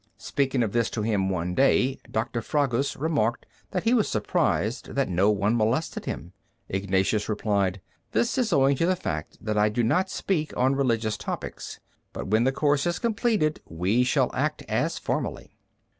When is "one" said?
1.29-1.53, 5.29-5.55